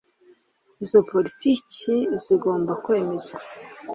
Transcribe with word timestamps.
Izo 0.83 0.99
politiki 1.11 1.93
zigomba 2.23 2.71
kwemezwa 2.83 3.37